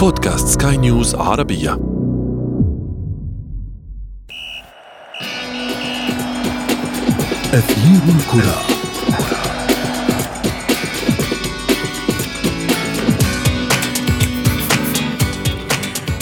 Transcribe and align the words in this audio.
بودكاست 0.00 0.62
سكاي 0.62 0.76
نيوز 0.76 1.14
عربية. 1.14 1.72
أثير 7.54 8.00
الكرة. 8.08 8.60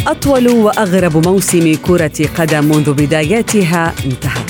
أطول 0.06 0.48
وأغرب 0.48 1.26
موسم 1.26 1.74
كرة 1.74 2.28
قدم 2.38 2.64
منذ 2.64 2.92
بداياتها 2.92 3.94
انتهى. 4.04 4.42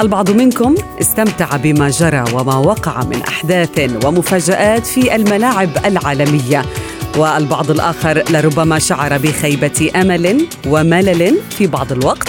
البعض 0.00 0.30
منكم 0.30 0.74
استمتع 1.00 1.56
بما 1.56 1.90
جرى 1.90 2.24
وما 2.32 2.56
وقع 2.56 3.04
من 3.04 3.22
أحداث 3.28 4.04
ومفاجآت 4.04 4.86
في 4.86 5.16
الملاعب 5.16 5.70
العالمية. 5.84 6.62
والبعض 7.16 7.70
الآخر 7.70 8.22
لربما 8.30 8.78
شعر 8.78 9.18
بخيبة 9.18 9.90
أمل 9.96 10.46
وملل 10.66 11.38
في 11.58 11.66
بعض 11.66 11.92
الوقت 11.92 12.28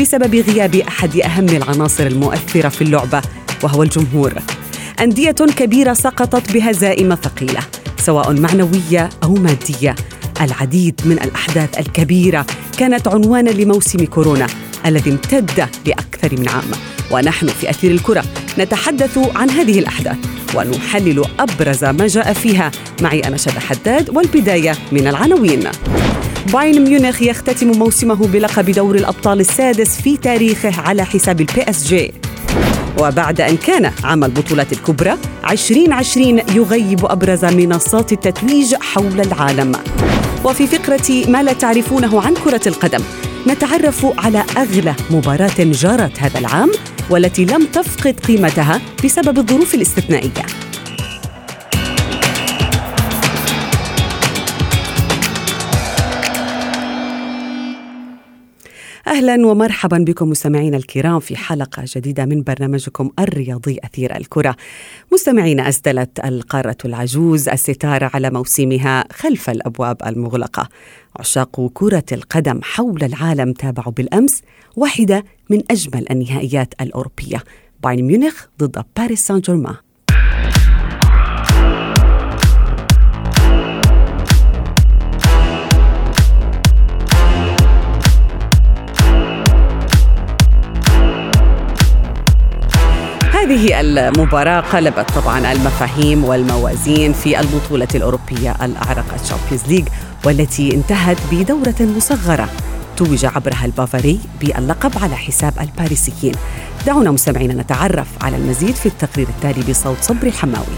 بسبب 0.00 0.34
غياب 0.34 0.74
أحد 0.74 1.16
أهم 1.16 1.48
العناصر 1.48 2.06
المؤثرة 2.06 2.68
في 2.68 2.82
اللعبة 2.82 3.22
وهو 3.62 3.82
الجمهور. 3.82 4.32
أندية 5.00 5.30
كبيرة 5.30 5.92
سقطت 5.92 6.52
بهزائم 6.52 7.14
ثقيلة 7.14 7.60
سواء 7.98 8.32
معنوية 8.32 9.10
أو 9.22 9.34
مادية. 9.34 9.94
العديد 10.40 11.00
من 11.04 11.12
الأحداث 11.12 11.78
الكبيرة 11.78 12.46
كانت 12.78 13.08
عنوانا 13.08 13.50
لموسم 13.50 14.04
كورونا 14.04 14.46
الذي 14.86 15.10
امتد 15.10 15.68
لأكثر 15.86 16.40
من 16.40 16.48
عام. 16.48 16.70
ونحن 17.10 17.46
في 17.46 17.70
أثير 17.70 17.90
الكرة 17.90 18.24
نتحدث 18.58 19.18
عن 19.36 19.50
هذه 19.50 19.78
الأحداث. 19.78 20.37
ونحلل 20.54 21.24
أبرز 21.40 21.84
ما 21.84 22.06
جاء 22.06 22.32
فيها. 22.32 22.70
معي 23.02 23.20
أنا 23.20 23.36
شذى 23.36 23.60
حداد 23.60 24.16
والبداية 24.16 24.74
من 24.92 25.06
العناوين. 25.06 25.64
بايرن 26.52 26.84
ميونخ 26.84 27.22
يختتم 27.22 27.66
موسمه 27.66 28.26
بلقب 28.26 28.70
دور 28.70 28.94
الأبطال 28.94 29.40
السادس 29.40 30.00
في 30.00 30.16
تاريخه 30.16 30.80
على 30.80 31.04
حساب 31.04 31.40
البي 31.40 31.62
اس 31.62 31.86
جي 31.86 32.12
وبعد 32.98 33.40
أن 33.40 33.56
كان 33.56 33.92
عام 34.04 34.24
البطولات 34.24 34.72
الكبرى 34.72 35.18
2020 35.50 36.38
يغيب 36.54 37.06
أبرز 37.06 37.44
منصات 37.44 38.12
التتويج 38.12 38.74
حول 38.74 39.20
العالم. 39.20 39.72
وفي 40.44 40.66
فقرة 40.66 41.30
ما 41.30 41.42
لا 41.42 41.52
تعرفونه 41.52 42.22
عن 42.22 42.34
كرة 42.34 42.68
القدم 42.68 43.00
نتعرف 43.46 44.06
على 44.18 44.44
أغلى 44.56 44.94
مباراة 45.10 45.58
جرت 45.58 46.20
هذا 46.20 46.38
العام 46.38 46.70
والتي 47.10 47.44
لم 47.44 47.66
تفقد 47.66 48.20
قيمتها 48.20 48.80
بسبب 49.04 49.38
الظروف 49.38 49.74
الاستثنائية. 49.74 50.67
أهلا 59.08 59.46
ومرحبا 59.46 59.98
بكم 59.98 60.30
مستمعينا 60.30 60.76
الكرام 60.76 61.20
في 61.20 61.36
حلقة 61.36 61.84
جديدة 61.86 62.24
من 62.24 62.42
برنامجكم 62.42 63.10
الرياضي 63.18 63.78
أثير 63.84 64.16
الكرة. 64.16 64.56
مستمعينا 65.12 65.68
أسدلت 65.68 66.24
القارة 66.24 66.76
العجوز 66.84 67.48
الستاره 67.48 68.10
على 68.14 68.30
موسمها 68.30 69.04
خلف 69.12 69.50
الأبواب 69.50 69.96
المغلقة. 70.06 70.68
عشاق 71.16 71.70
كرة 71.74 72.04
القدم 72.12 72.60
حول 72.62 73.04
العالم 73.04 73.52
تابعوا 73.52 73.92
بالأمس 73.92 74.42
واحدة 74.76 75.24
من 75.50 75.62
أجمل 75.70 76.04
النهائيات 76.10 76.74
الأوروبية 76.80 77.44
بايرن 77.82 78.02
ميونخ 78.04 78.46
ضد 78.58 78.84
باريس 78.96 79.26
سان 79.26 79.40
جيرمان. 79.40 79.76
هذه 93.48 93.80
المباراة 93.80 94.60
قلبت 94.60 95.10
طبعا 95.10 95.52
المفاهيم 95.52 96.24
والموازين 96.24 97.12
في 97.12 97.40
البطولة 97.40 97.88
الأوروبية 97.94 98.56
الأعرق 98.62 99.04
الشامبيونز 99.22 99.62
ليج 99.68 99.84
والتي 100.24 100.74
انتهت 100.74 101.16
بدورة 101.32 101.74
مصغرة 101.80 102.48
توج 102.96 103.24
عبرها 103.24 103.64
البافاري 103.64 104.20
باللقب 104.40 104.92
على 105.02 105.16
حساب 105.16 105.52
الباريسيين. 105.60 106.34
دعونا 106.86 107.10
مستمعينا 107.10 107.54
نتعرف 107.54 108.06
على 108.20 108.36
المزيد 108.36 108.74
في 108.74 108.86
التقرير 108.86 109.28
التالي 109.28 109.70
بصوت 109.70 109.96
صبري 110.00 110.28
الحماوي 110.28 110.76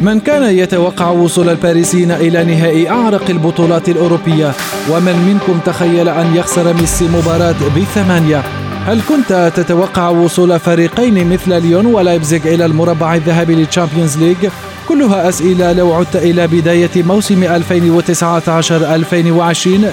من 0.00 0.20
كان 0.20 0.58
يتوقع 0.58 1.08
وصول 1.10 1.48
الباريسيين 1.48 2.10
إلى 2.10 2.44
نهائي 2.44 2.90
أعرق 2.90 3.30
البطولات 3.30 3.88
الأوروبية 3.88 4.52
ومن 4.90 5.16
منكم 5.16 5.60
تخيل 5.66 6.08
أن 6.08 6.36
يخسر 6.36 6.74
ميسي 6.74 7.08
مباراة 7.08 7.68
بثمانية؟ 7.76 8.61
هل 8.86 9.00
كنت 9.08 9.52
تتوقع 9.56 10.08
وصول 10.08 10.60
فريقين 10.60 11.32
مثل 11.32 11.62
ليون 11.62 11.86
ولايبزيغ 11.86 12.54
إلى 12.54 12.64
المربع 12.64 13.14
الذهبي 13.14 13.54
للتشامبيونز 13.54 14.18
ليج؟ 14.18 14.36
كلها 14.88 15.28
أسئلة 15.28 15.72
لو 15.72 15.92
عدت 15.92 16.16
إلى 16.16 16.46
بداية 16.46 17.02
موسم 17.02 17.44
2019-2020 17.44 17.48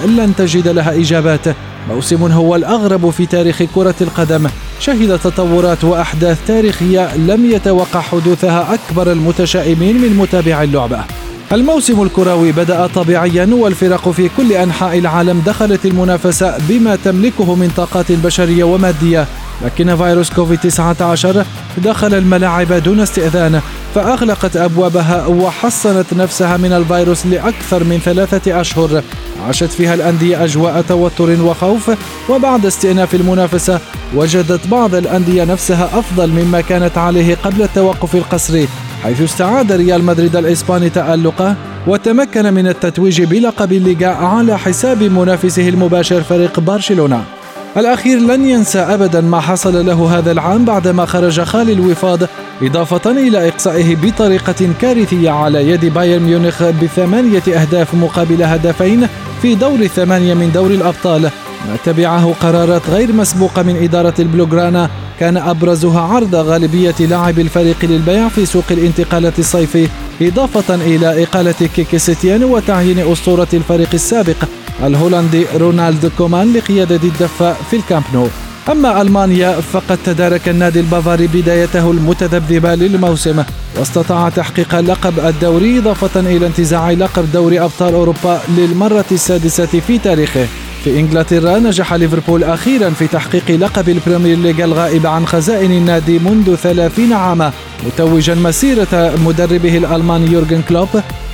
لن 0.06 0.32
تجد 0.38 0.68
لها 0.68 1.00
إجابات. 1.00 1.48
موسم 1.88 2.32
هو 2.32 2.56
الأغرب 2.56 3.10
في 3.10 3.26
تاريخ 3.26 3.62
كرة 3.74 3.94
القدم. 4.00 4.46
شهد 4.80 5.18
تطورات 5.18 5.84
وأحداث 5.84 6.38
تاريخية 6.46 7.16
لم 7.16 7.50
يتوقع 7.50 8.00
حدوثها 8.00 8.74
أكبر 8.74 9.12
المتشائمين 9.12 10.00
من 10.00 10.16
متابعي 10.16 10.64
اللعبة. 10.64 11.04
الموسم 11.52 12.02
الكروي 12.02 12.52
بدأ 12.52 12.86
طبيعيا 12.86 13.48
والفرق 13.52 14.08
في 14.08 14.30
كل 14.36 14.52
أنحاء 14.52 14.98
العالم 14.98 15.42
دخلت 15.46 15.86
المنافسة 15.86 16.58
بما 16.68 16.96
تملكه 16.96 17.54
من 17.54 17.72
طاقات 17.76 18.12
بشرية 18.12 18.64
ومادية. 18.64 19.26
لكن 19.64 19.96
فيروس 19.96 20.30
كوفيد 20.30 20.58
19 20.58 21.44
دخل 21.78 22.14
الملاعب 22.14 22.72
دون 22.72 23.00
استئذان 23.00 23.60
فأغلقت 23.94 24.56
أبوابها 24.56 25.26
وحصنت 25.26 26.14
نفسها 26.14 26.56
من 26.56 26.72
الفيروس 26.72 27.26
لأكثر 27.26 27.84
من 27.84 27.98
ثلاثة 28.04 28.60
أشهر. 28.60 29.02
عاشت 29.46 29.70
فيها 29.70 29.94
الأندية 29.94 30.44
أجواء 30.44 30.84
توتر 30.88 31.42
وخوف 31.42 31.90
وبعد 32.28 32.66
استئناف 32.66 33.14
المنافسة 33.14 33.80
وجدت 34.14 34.66
بعض 34.66 34.94
الأندية 34.94 35.44
نفسها 35.44 35.98
أفضل 35.98 36.30
مما 36.30 36.60
كانت 36.60 36.98
عليه 36.98 37.34
قبل 37.34 37.62
التوقف 37.62 38.14
القسري. 38.14 38.68
حيث 39.02 39.20
استعاد 39.20 39.72
ريال 39.72 40.04
مدريد 40.04 40.36
الإسباني 40.36 40.90
تألقه 40.90 41.54
وتمكن 41.86 42.54
من 42.54 42.66
التتويج 42.66 43.22
بلقب 43.22 43.72
الليغا 43.72 44.08
على 44.08 44.58
حساب 44.58 45.02
منافسه 45.02 45.68
المباشر 45.68 46.22
فريق 46.22 46.60
برشلونة. 46.60 47.24
الأخير 47.76 48.18
لن 48.18 48.48
ينسى 48.48 48.78
أبدا 48.78 49.20
ما 49.20 49.40
حصل 49.40 49.86
له 49.86 50.18
هذا 50.18 50.32
العام 50.32 50.64
بعدما 50.64 51.06
خرج 51.06 51.40
خالي 51.40 51.72
الوفاض 51.72 52.18
إضافة 52.62 53.10
إلى 53.10 53.48
إقصائه 53.48 53.96
بطريقة 53.96 54.68
كارثية 54.80 55.30
على 55.30 55.70
يد 55.70 55.84
بايرن 55.84 56.22
ميونخ 56.22 56.62
بثمانية 56.62 57.42
أهداف 57.48 57.94
مقابل 57.94 58.42
هدفين 58.42 59.06
في 59.42 59.54
دور 59.54 59.78
الثمانية 59.80 60.34
من 60.34 60.52
دور 60.52 60.70
الأبطال. 60.70 61.22
ما 61.68 61.76
تبعه 61.84 62.34
قرارات 62.40 62.82
غير 62.90 63.12
مسبوقة 63.12 63.62
من 63.62 63.76
إدارة 63.82 64.14
البلوغرانا 64.18 64.90
كان 65.20 65.36
أبرزها 65.36 66.00
عرض 66.00 66.34
غالبية 66.34 66.94
لاعب 67.00 67.38
الفريق 67.38 67.76
للبيع 67.82 68.28
في 68.28 68.46
سوق 68.46 68.64
الانتقالات 68.70 69.38
الصيفي 69.38 69.88
إضافة 70.22 70.74
إلى 70.74 71.22
إقالة 71.22 71.54
كيكي 71.76 71.98
سيتيان 71.98 72.44
وتعيين 72.44 72.98
أسطورة 73.12 73.48
الفريق 73.54 73.88
السابق 73.94 74.36
الهولندي 74.82 75.46
رونالد 75.56 76.12
كومان 76.18 76.52
لقيادة 76.52 76.96
الدفة 76.96 77.52
في 77.70 77.76
الكامب 77.76 78.04
نو. 78.14 78.26
أما 78.72 79.02
ألمانيا 79.02 79.60
فقد 79.60 79.98
تدارك 80.04 80.48
النادي 80.48 80.80
البافاري 80.80 81.26
بدايته 81.26 81.90
المتذبذبة 81.90 82.74
للموسم 82.74 83.42
واستطاع 83.78 84.28
تحقيق 84.28 84.80
لقب 84.80 85.18
الدوري 85.18 85.78
إضافة 85.78 86.20
إلى 86.20 86.46
انتزاع 86.46 86.90
لقب 86.90 87.32
دوري 87.32 87.60
أبطال 87.60 87.94
أوروبا 87.94 88.40
للمرة 88.56 89.04
السادسة 89.12 89.66
في 89.66 89.98
تاريخه. 89.98 90.46
في 90.84 91.00
إنجلترا 91.00 91.58
نجح 91.58 91.94
ليفربول 91.94 92.44
أخيرا 92.44 92.90
في 92.90 93.06
تحقيق 93.06 93.50
لقب 93.50 93.88
البريمير 93.88 94.38
ليج 94.38 94.60
الغائب 94.60 95.06
عن 95.06 95.26
خزائن 95.26 95.70
النادي 95.70 96.18
منذ 96.18 96.54
30 96.54 97.12
عاما 97.12 97.52
متوجا 97.86 98.34
مسيرة 98.34 99.14
مدربه 99.26 99.76
الألماني 99.76 100.32
يورجن 100.32 100.62
كلوب 100.68 100.88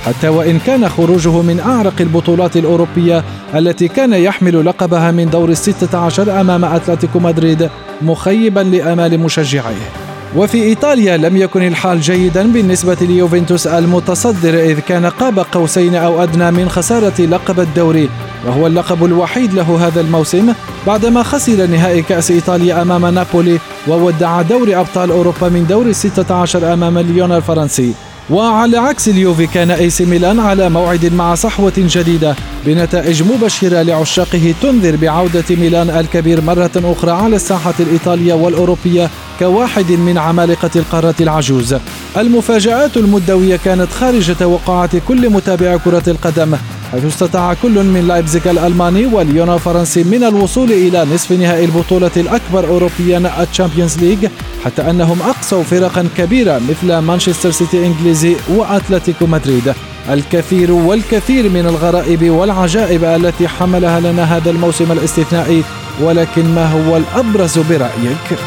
حتى 0.05 0.27
وإن 0.27 0.59
كان 0.59 0.89
خروجه 0.89 1.41
من 1.41 1.59
أعرق 1.59 1.93
البطولات 1.99 2.57
الأوروبية 2.57 3.23
التي 3.55 3.87
كان 3.87 4.13
يحمل 4.13 4.65
لقبها 4.65 5.11
من 5.11 5.29
دور 5.29 5.49
الستة 5.49 5.97
عشر 5.97 6.41
أمام 6.41 6.65
أتلتيكو 6.65 7.19
مدريد 7.19 7.69
مخيبا 8.01 8.59
لآمال 8.59 9.19
مشجعيه. 9.19 10.06
وفي 10.35 10.63
إيطاليا 10.63 11.17
لم 11.17 11.37
يكن 11.37 11.67
الحال 11.67 12.01
جيدا 12.01 12.51
بالنسبة 12.51 12.97
ليوفنتوس 13.01 13.67
المتصدر 13.67 14.59
إذ 14.59 14.79
كان 14.79 15.05
قاب 15.05 15.39
قوسين 15.39 15.95
أو 15.95 16.23
أدنى 16.23 16.51
من 16.51 16.69
خسارة 16.69 17.21
لقب 17.21 17.59
الدوري 17.59 18.09
وهو 18.47 18.67
اللقب 18.67 19.05
الوحيد 19.05 19.53
له 19.53 19.87
هذا 19.87 20.01
الموسم 20.01 20.53
بعدما 20.87 21.23
خسر 21.23 21.67
نهائي 21.67 22.01
كأس 22.01 22.31
إيطاليا 22.31 22.81
أمام 22.81 23.05
نابولي 23.05 23.59
وودع 23.87 24.41
دوري 24.41 24.75
أبطال 24.75 25.11
أوروبا 25.11 25.49
من 25.49 25.65
دور 25.69 25.85
الستة 25.85 26.35
عشر 26.35 26.73
أمام 26.73 26.99
ليون 26.99 27.31
الفرنسي 27.31 27.93
وعلى 28.29 28.77
عكس 28.77 29.07
اليوفي 29.09 29.47
كان 29.47 29.71
إيه 29.71 29.89
سي 29.89 30.05
ميلان 30.05 30.39
على 30.39 30.69
موعد 30.69 31.13
مع 31.13 31.35
صحوة 31.35 31.73
جديدة 31.77 32.35
بنتائج 32.65 33.23
مبشرة 33.23 33.81
لعشاقه 33.81 34.53
تنذر 34.61 34.95
بعودة 34.95 35.43
ميلان 35.49 35.89
الكبير 35.89 36.41
مرة 36.41 36.71
أخرى 36.75 37.11
على 37.11 37.35
الساحة 37.35 37.73
الإيطالية 37.79 38.33
والأوروبية 38.33 39.09
كواحد 39.39 39.91
من 39.91 40.17
عمالقة 40.17 40.69
القارة 40.75 41.15
العجوز 41.21 41.75
المفاجآت 42.17 42.97
المدوية 42.97 43.55
كانت 43.65 43.91
خارج 43.91 44.35
توقعات 44.35 44.95
كل 45.07 45.29
متابع 45.29 45.77
كرة 45.77 46.03
القدم 46.07 46.55
حيث 46.91 47.05
استطاع 47.05 47.53
كل 47.53 47.83
من 47.83 48.07
لايبزيغ 48.07 48.51
الألماني 48.51 49.05
وليون 49.05 49.49
الفرنسي 49.53 50.03
من 50.03 50.23
الوصول 50.23 50.71
إلى 50.71 51.05
نصف 51.13 51.31
نهائي 51.31 51.65
البطولة 51.65 52.11
الأكبر 52.17 52.67
أوروبيا 52.67 53.43
الشامبيونز 53.43 53.97
ليج 53.97 54.27
حتى 54.65 54.89
أنهم 54.89 55.21
أقصوا 55.21 55.63
فرقا 55.63 56.07
كبيرة 56.17 56.61
مثل 56.69 56.97
مانشستر 56.97 57.51
سيتي 57.51 57.85
إنجليزي 57.85 58.35
وأتلتيكو 58.49 59.25
مدريد 59.25 59.73
الكثير 60.09 60.71
والكثير 60.71 61.49
من 61.49 61.65
الغرائب 61.65 62.29
والعجائب 62.29 63.03
التي 63.03 63.47
حملها 63.47 63.99
لنا 63.99 64.37
هذا 64.37 64.49
الموسم 64.49 64.91
الاستثنائي 64.91 65.63
ولكن 66.01 66.55
ما 66.55 66.65
هو 66.71 66.97
الأبرز 66.97 67.59
برأيك؟ 67.59 68.39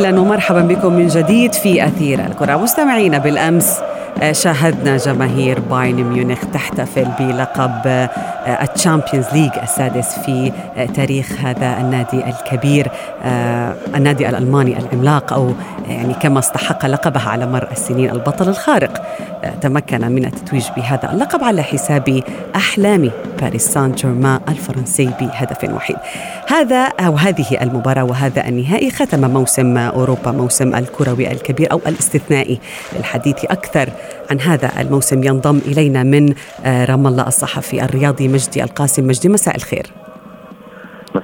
مرحبا 0.00 0.60
بكم 0.60 0.92
من 0.92 1.06
جديد 1.06 1.52
في 1.52 1.86
أثير 1.86 2.20
الكرة. 2.26 2.56
مستمعين 2.56 3.18
بالأمس 3.18 3.80
آه، 4.22 4.32
شاهدنا 4.32 4.96
جماهير 4.96 5.60
بايرن 5.60 6.02
ميونخ 6.02 6.38
تحتفل 6.52 7.08
بلقب 7.18 8.08
الشامبيونز 8.46 9.26
ليج 9.32 9.50
السادس 9.62 10.18
في 10.18 10.52
آه، 10.76 10.86
تاريخ 10.86 11.32
هذا 11.44 11.76
النادي 11.80 12.24
الكبير 12.26 12.90
آه، 13.24 13.74
النادي 13.94 14.28
الألماني 14.28 14.78
العملاق 14.78 15.32
أو 15.32 15.52
يعني 15.88 16.14
كما 16.14 16.38
استحق 16.38 16.86
لقبها 16.86 17.28
على 17.28 17.46
مر 17.46 17.68
السنين 17.72 18.10
البطل 18.10 18.48
الخارق. 18.48 19.02
تمكن 19.60 20.12
من 20.12 20.24
التتويج 20.24 20.64
بهذا 20.76 21.12
اللقب 21.12 21.44
على 21.44 21.62
حساب 21.62 22.22
أحلام 22.56 23.10
باريس 23.40 23.68
سان 23.68 23.92
جيرمان 23.92 24.40
الفرنسي 24.48 25.10
بهدف 25.20 25.64
وحيد. 25.64 25.96
هذا 26.48 26.82
أو 26.84 27.16
هذه 27.16 27.62
المباراة 27.62 28.04
وهذا 28.04 28.48
النهائي 28.48 28.90
ختم 28.90 29.30
موسم 29.30 29.78
أوروبا 29.78 30.30
موسم 30.30 30.74
الكروي 30.74 31.32
الكبير 31.32 31.72
أو 31.72 31.80
الاستثنائي 31.86 32.60
للحديث 32.96 33.44
أكثر 33.44 33.88
عن 34.30 34.40
هذا 34.40 34.80
الموسم. 34.80 35.24
ينضم 35.24 35.60
إلينا 35.66 36.02
من 36.02 36.34
آه، 36.64 36.84
رام 36.84 37.06
الله 37.06 37.28
الصحفي 37.28 37.84
الرياضي 37.84 38.28
مجدي 38.28 38.64
القاسم. 38.64 39.06
مجدي 39.06 39.28
مساء 39.28 39.56
الخير. 39.56 39.86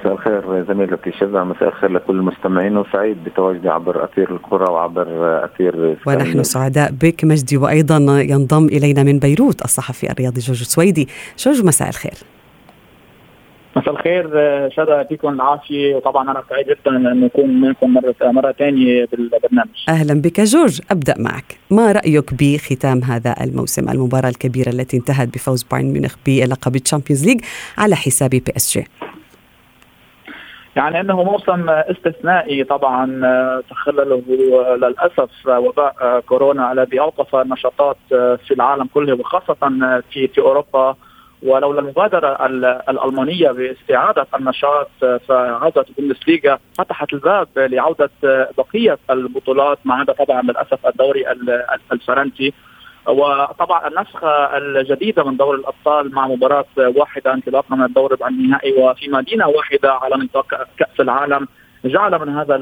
مساء 0.09 0.39
الخير 0.39 0.65
زميلتي 0.67 1.11
شذا 1.11 1.43
مساء 1.43 1.69
الخير 1.69 1.91
لكل 1.91 2.15
المستمعين. 2.15 2.77
وسعيد 2.77 3.23
بتواجدي 3.23 3.69
عبر 3.69 4.03
أثير 4.03 4.35
الكرة 4.35 4.71
وعبر 4.71 5.07
أثير 5.45 5.97
ونحن 6.07 6.43
سعداء 6.43 6.91
بك 6.91 7.23
مجدي 7.23 7.57
وأيضا 7.57 7.97
ينضم 8.21 8.65
إلينا 8.65 9.03
من 9.03 9.19
بيروت 9.19 9.61
الصحفي 9.61 10.11
الرياضي 10.11 10.41
جورج 10.41 10.63
سويدي. 10.63 11.07
جورج 11.37 11.65
مساء 11.65 11.89
الخير. 11.89 12.13
مساء 13.75 13.93
الخير 13.93 14.23
شذا 14.69 14.95
يعطيكم 14.95 15.27
العافية. 15.27 15.95
وطبعا 15.95 16.31
أنا 16.31 16.43
سعيد 16.49 16.65
جدا 16.65 16.97
أن 16.97 17.19
نكون 17.21 17.61
معكم 17.61 17.93
مرة 17.93 18.15
مرة 18.21 18.51
ثانية 18.51 19.05
بالبرنامج. 19.11 19.69
أهلا 19.89 20.21
بك 20.21 20.41
جورج 20.41 20.81
أبدأ 20.91 21.15
معك، 21.19 21.57
ما 21.71 21.91
رأيك 21.91 22.33
بختام 22.33 23.03
هذا 23.03 23.35
الموسم 23.41 23.89
المباراة 23.89 24.29
الكبيرة 24.29 24.69
التي 24.69 24.97
انتهت 24.97 25.33
بفوز 25.33 25.63
بايرن 25.63 25.93
ميونخ 25.93 26.15
بلقب 26.25 26.75
الشامبيونز 26.75 27.25
ليج 27.25 27.41
على 27.77 27.95
حساب 27.95 28.29
بي 28.29 28.43
إس 28.57 28.77
جي؟ 28.77 28.87
يعني 30.75 30.99
أنه 30.99 31.23
موسم 31.23 31.69
استثنائي 31.69 32.63
طبعا 32.63 33.21
آه، 33.25 33.63
تخلله 33.69 34.23
للأسف 34.75 35.47
وباء 35.47 36.19
كورونا 36.27 36.71
الذي 36.71 36.99
اوقف 36.99 37.35
النشاطات 37.35 37.97
في 38.09 38.51
العالم 38.51 38.89
كله 38.93 39.13
وخاصة 39.13 39.55
في 40.11 40.27
في 40.27 40.41
أوروبا. 40.41 40.95
ولولا 41.43 41.79
المبادرة 41.79 42.45
الألمانية 42.89 43.51
باستعادة 43.51 44.27
النشاط 44.35 44.89
فعودة 45.27 45.85
البوندسليغا 45.89 46.59
فتحت 46.77 47.13
الباب 47.13 47.47
لعودة 47.57 48.09
بقية 48.57 48.97
البطولات 49.09 49.77
ما 49.85 49.95
عدا 49.95 50.13
طبعا 50.13 50.41
للأسف 50.41 50.87
الدوري 50.87 51.23
الفرنسي. 51.91 52.53
وطبعا 53.07 53.87
النسخة 53.87 54.57
الجديدة 54.57 55.23
من 55.23 55.37
دوري 55.37 55.59
الأبطال 55.59 56.15
مع 56.15 56.27
مباراة 56.27 56.65
واحدة 56.77 57.33
انطلاقا 57.33 57.75
من 57.75 57.83
الدور 57.83 58.17
النهائي 58.27 58.73
وفي 58.73 59.09
مدينة 59.09 59.47
واحدة 59.47 59.93
على 59.93 60.15
نطاق 60.15 60.67
كأس 60.77 60.99
العالم. 60.99 61.47
جعل 61.85 62.19
من 62.19 62.29
هذا 62.29 62.55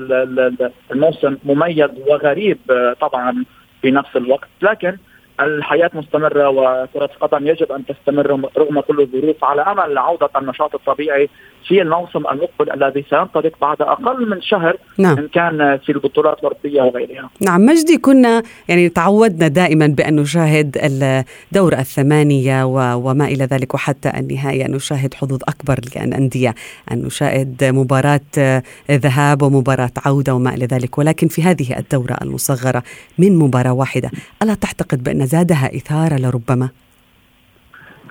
الموسم 0.92 1.38
مميز 1.44 1.90
وغريب 2.08 2.58
طبعا 3.02 3.46
في 3.82 3.92
نفس 3.92 4.16
الوقت. 4.16 4.48
لكن 4.62 4.98
الحياة 5.40 5.92
مستمرة 5.94 6.50
وكرة 6.50 7.10
القدم 7.16 7.48
يجب 7.48 7.72
أن 7.72 7.86
تستمر 7.86 8.28
رغم 8.58 8.80
كل 8.80 9.02
الظروف. 9.02 9.44
على 9.44 9.62
أمل 9.62 9.98
عودة 9.98 10.30
النشاط 10.38 10.76
الطبيعي 10.76 11.30
في 11.68 11.82
الموسم 11.82 12.24
المقبل 12.28 12.72
الذي 12.74 13.06
سينطلق 13.10 13.52
بعد 13.62 13.82
أقل 13.82 14.30
من 14.30 14.42
شهر 14.42 14.78
نعم. 14.98 15.18
إن 15.18 15.28
كان 15.28 15.78
في 15.78 15.92
البطولات 15.92 16.38
الأوروبية 16.40 16.82
وغيرها 16.82 17.30
نعم 17.42 17.66
مجدي 17.66 17.98
كنا 17.98 18.44
يعني 18.68 18.90
تعودنا 18.90 19.48
دائما 19.48 19.88
بأن 19.88 20.16
نشاهد 20.16 20.78
الدور 20.84 21.74
الثمانية 21.74 22.64
وما 22.96 23.26
إلى 23.26 23.44
ذلك 23.46 23.74
وحتى 23.74 24.10
النهاية 24.10 24.66
أن 24.66 24.72
نشاهد 24.72 25.14
حظوظ 25.14 25.40
أكبر 25.48 25.80
للأندية 25.96 26.56
أن 26.92 27.02
نشاهد 27.02 27.64
مباراة 27.64 28.62
ذهاب 28.92 29.42
ومباراة 29.42 29.92
عودة 30.06 30.36
وما 30.36 30.54
إلى 30.54 30.66
ذلك 30.66 30.98
ولكن 30.98 31.28
في 31.28 31.44
هذه 31.44 31.78
الدورة 31.78 32.18
المصغرة 32.22 32.84
من 33.18 33.36
مباراة 33.36 33.74
واحدة 33.74 34.12
ألا 34.44 34.54
تعتقد 34.54 35.04
بأن 35.04 35.26
زادها 35.26 35.76
إثارة 35.76 36.16
لربما؟ 36.16 36.70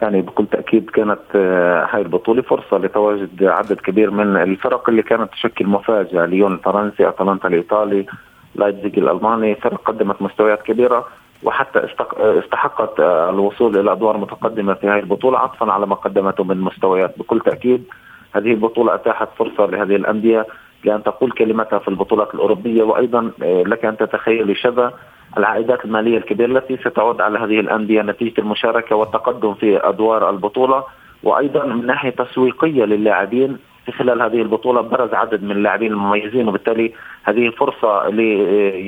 يعني 0.03 0.23
بكل 0.23 0.47
تأكيد 0.47 0.91
كانت 0.91 1.21
آه، 1.35 1.89
هاي 1.91 2.03
البطولة 2.03 2.43
فرصة 2.43 2.79
لتواجد 2.79 3.45
عدد 3.45 3.81
كبير 3.81 4.11
من 4.11 4.37
الفرق 4.37 4.89
اللي 4.89 5.03
كانت 5.03 5.33
تشكل 5.33 5.67
مفاجأة 5.67 6.27
ليون 6.27 6.53
الفرنسي 6.53 7.09
أتلانتا 7.09 7.49
الإيطالي 7.49 8.07
لايبزيج 8.55 8.99
الألماني 8.99 9.55
فرق 9.55 9.81
قدمت 9.83 10.23
مستويات 10.23 10.63
كبيرة 10.63 11.07
وحتى 11.43 11.87
استحقت 12.15 13.01
آه، 13.01 13.31
الوصول 13.31 13.79
إلى 13.79 13.93
أدوار 13.93 14.17
متقدمة 14.17 14.75
في 14.75 14.89
هذه 14.89 14.99
البطولة 14.99 15.39
عطفا 15.39 15.73
على 15.73 15.87
ما 15.87 15.95
قدمته 15.95 16.45
من 16.45 16.61
مستويات. 16.61 17.19
بكل 17.19 17.41
تأكيد 17.41 17.85
هذه 18.33 18.51
البطولة 18.51 18.95
أتاحت 18.95 19.29
فرصة 19.39 19.67
لهذه 19.67 19.97
الأندية 19.97 20.47
لأن 20.85 21.03
تقول 21.03 21.31
كلمتها 21.31 21.79
في 21.79 21.89
البطولات 21.89 22.35
الأوروبية 22.35 22.83
وأيضا 22.83 23.31
آه، 23.43 23.63
لك 23.63 23.85
أن 23.85 23.97
تتخيلي 23.97 24.55
شذا 24.55 24.93
العائدات 25.39 25.85
المالية 25.85 26.19
الكبيرة 26.19 26.59
التي 26.59 26.77
ستعود 26.77 27.21
على 27.21 27.39
هذه 27.39 27.61
الأندية 27.61 28.03
نتيجة 28.03 28.41
المشاركة 28.41 28.97
والتقدم 28.97 29.55
في 29.55 29.89
أدوار 29.89 30.31
البطولة 30.31 30.85
وأيضا 31.23 31.65
من 31.67 31.87
ناحية 31.87 32.11
تسويقية 32.11 32.85
للاعبين 32.85 33.59
في 33.87 33.93
خلال 33.93 34.23
هذه 34.23 34.43
البطولة 34.43 34.81
برز 34.81 35.15
عدد 35.15 35.43
من 35.43 35.51
اللاعبين 35.51 35.93
المميزين 35.93 36.49
وبالتالي 36.49 36.93
هذه 37.25 37.51
فرصة 37.51 38.09
ل 38.09 38.21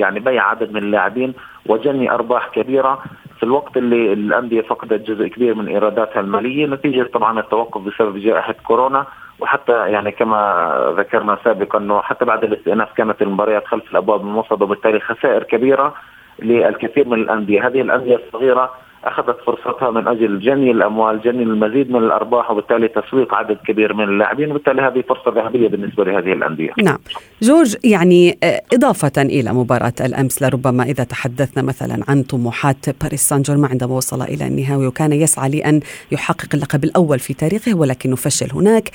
يعني 0.01 0.21
بيع 0.21 0.51
عدد 0.51 0.73
من 0.73 0.83
اللاعبين 0.83 1.35
وجني 1.67 2.11
أرباح 2.11 2.49
كبيرة. 2.49 3.03
في 3.37 3.43
الوقت 3.43 3.77
اللي 3.77 4.13
الأندية 4.13 4.61
فقدت 4.61 5.11
جزء 5.11 5.27
كبير 5.27 5.55
من 5.55 5.69
إيراداتها 5.69 6.21
المالية 6.21 6.67
نتيجة 6.67 7.03
طبعا 7.03 7.41
التوقف 7.41 7.81
بسبب 7.81 8.17
جائحة 8.17 8.55
كورونا 8.67 9.07
وحتى 9.41 9.73
يعني 9.73 10.11
كما 10.11 10.95
ذكرنا 10.99 11.39
سابقا 11.45 11.79
إنه 11.79 12.01
حتى 12.01 12.25
بعد 12.25 12.45
الاستئناف 12.45 12.93
كانت 12.93 13.23
المباريات 13.23 13.67
خلف 13.67 13.91
الأبواب 13.91 14.21
الموصده 14.21 14.65
وبالتالي 14.65 15.01
خسائر 15.01 15.43
كبيرة. 15.43 15.95
للكثير 16.43 17.09
من 17.09 17.21
الأندية، 17.21 17.67
هذه 17.67 17.81
الأندية 17.81 18.17
الصغيرة 18.27 18.71
أخذت 19.05 19.37
فرصتها 19.47 19.91
من 19.91 20.09
أجل 20.09 20.41
جني 20.41 20.71
الأموال، 20.71 21.21
جني 21.21 21.43
المزيد 21.43 21.91
من 21.91 22.05
الأرباح 22.05 22.51
وبالتالي 22.51 22.89
تسويق 22.89 23.35
عدد 23.35 23.57
كبير 23.67 23.95
من 23.95 24.05
اللاعبين، 24.05 24.51
وبالتالي 24.51 24.83
هذه 24.83 25.05
فرصة 25.09 25.31
ذهبية 25.31 25.69
بالنسبة 25.69 26.05
لهذه 26.05 26.33
الأندية. 26.33 26.71
نعم. 26.83 26.99
جورج 27.43 27.77
يعني 27.85 28.39
آه، 28.43 28.63
إضافة 28.73 29.23
إلى 29.23 29.53
مباراة 29.53 29.93
الأمس 30.01 30.43
لربما 30.43 30.83
إذا 30.83 31.05
تحدثنا 31.05 31.63
مثلا 31.63 32.05
عن 32.09 32.23
طموحات 32.23 33.03
باريس 33.03 33.29
سان 33.29 33.43
جيرمان 33.43 33.71
عندما 33.71 33.95
وصل 33.95 34.23
إلى 34.23 34.47
النهائي 34.47 34.87
وكان 34.87 35.13
يسعى 35.13 35.51
لأن 35.51 35.81
يحقق 36.13 36.49
اللقب 36.55 36.85
الأول 36.85 37.19
في 37.19 37.35
تاريخه 37.35 37.75
ولكنه 37.75 38.17
فشل 38.17 38.53
هناك 38.53 38.91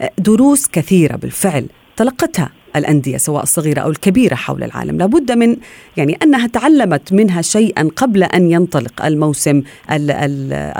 آه، 0.00 0.10
دروس 0.18 0.68
كثيرة 0.68 1.16
بالفعل 1.16 1.66
تلقتها 1.96 2.50
الأندية 2.78 3.16
سواء 3.16 3.42
الصغيرة 3.42 3.80
أو 3.80 3.90
الكبيرة 3.90 4.34
حول 4.34 4.62
العالم. 4.62 4.98
لابد 4.98 5.32
من 5.32 5.56
يعني 5.96 6.18
أنها 6.22 6.46
تعلمت 6.46 7.12
منها 7.12 7.42
شيئا 7.42 7.90
قبل 7.96 8.22
أن 8.22 8.50
ينطلق 8.50 9.04
الموسم 9.04 9.62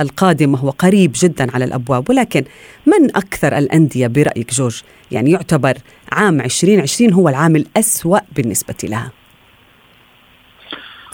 القادم 0.00 0.54
وهو 0.54 0.70
قريب 0.70 1.12
جدا 1.14 1.54
على 1.54 1.64
الأبواب. 1.64 2.10
ولكن 2.10 2.44
من 2.86 3.16
أكثر 3.16 3.58
الأندية 3.58 4.06
برأيك 4.06 4.54
جورج؟ 4.54 4.82
يعني 5.10 5.30
يعتبر 5.30 5.74
عام 6.12 6.40
2020 6.40 7.12
هو 7.12 7.28
العام 7.28 7.56
الأسوأ 7.56 8.18
بالنسبة 8.36 8.74
لها. 8.84 9.10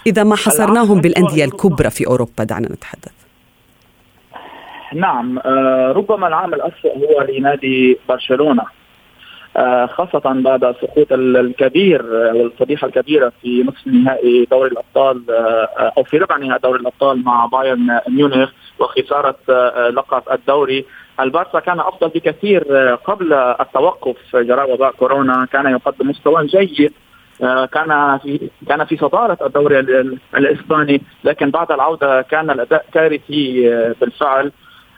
إذا 0.07 0.25
ما 0.25 0.37
حصرناهم 0.37 1.01
بالأندية 1.01 1.45
الكبرى 1.45 1.91
في 1.91 2.07
أوروبا 2.07 2.45
دعنا 2.45 2.69
نتحدث. 2.73 3.13
نعم 4.95 5.39
آه، 5.39 5.93
ربما 5.97 6.29
العام 6.29 6.55
الأسوأ 6.55 6.91
هو 6.97 7.23
لنادي 7.23 7.99
برشلونة. 8.09 8.63
خاصة 9.87 10.23
بعد 10.25 10.75
سقوط 10.83 11.13
الكبير 11.13 12.01
آه، 12.01 12.33
والفضيحة 12.35 12.87
الكبيرة 12.87 13.33
في 13.43 13.63
نصف 13.63 13.87
نهائي 13.87 14.47
دوري 14.51 14.71
الأبطال 14.71 15.23
أو 15.99 16.05
في 16.05 16.19
ربع 16.19 16.37
نهائي 16.37 16.61
دوري 16.63 16.81
الأبطال 16.81 17.25
مع 17.25 17.47
بايرن 17.47 18.01
ميونخ 18.09 18.51
وخسارة 18.79 19.37
لقب 19.89 20.23
الدوري. 20.33 20.85
البارسا 21.21 21.61
كان 21.61 21.81
أفضل 21.81 22.09
بكثير 22.09 22.65
قبل 22.95 23.33
التوقف 23.33 24.37
جراء 24.37 24.73
وباء 24.73 24.93
كورونا 24.93 25.47
كان 25.53 25.67
يقدم 25.67 26.11
مستوى 26.11 26.47
جيد 26.47 26.93
كان 27.73 28.19
في 28.19 28.51
كان 28.69 28.85
في 28.85 28.97
صدارة 28.97 29.39
الدوري 29.47 29.81
الإسباني 30.37 31.03
لكن 31.25 31.51
بعد 31.51 31.73
العودة 31.73 32.23
كان 32.23 32.51
الأداء 32.51 32.87
كارثي 32.93 33.69
بالفعل. 34.01 34.53